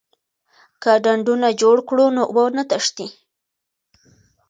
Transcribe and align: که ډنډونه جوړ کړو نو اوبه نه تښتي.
که 0.81 0.91
ډنډونه 1.03 1.47
جوړ 1.61 1.77
کړو 1.89 2.05
نو 2.15 2.21
اوبه 2.29 2.45
نه 2.57 2.63
تښتي. 2.69 3.07